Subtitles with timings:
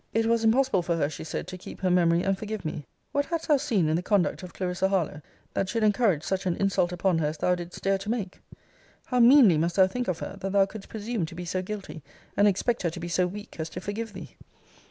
[0.15, 2.87] It was impossible for her she said to keep her memory and forgive me.
[3.11, 5.21] What hadst thou seen in the conduct of Clarissa Harlowe,
[5.53, 8.41] that should encourage such an insult upon her as thou didst dare to make?
[9.05, 12.01] How meanly must thou think of her, that thou couldst presume to be so guilty,
[12.35, 14.37] and expect her to be so weak as to forgive thee?